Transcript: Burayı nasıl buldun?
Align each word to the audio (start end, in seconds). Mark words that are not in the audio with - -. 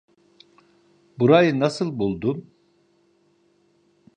Burayı 1.19 1.59
nasıl 1.59 1.99
buldun? 1.99 2.53